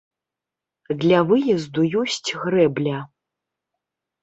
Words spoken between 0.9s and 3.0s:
Для выезду ёсць грэбля.